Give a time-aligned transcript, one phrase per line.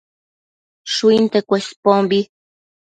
[0.93, 2.21] Shuinte Cuespombi